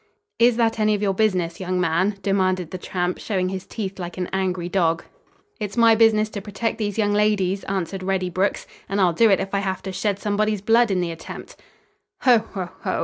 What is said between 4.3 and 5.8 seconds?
angry dog. "It's